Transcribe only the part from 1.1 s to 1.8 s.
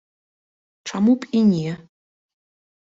б і не?